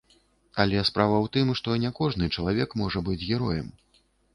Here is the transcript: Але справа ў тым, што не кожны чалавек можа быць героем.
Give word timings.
Але 0.63 0.81
справа 0.89 1.15
ў 1.17 1.27
тым, 1.37 1.53
што 1.61 1.77
не 1.85 1.95
кожны 2.03 2.33
чалавек 2.39 2.69
можа 2.85 2.99
быць 3.11 3.23
героем. 3.31 3.75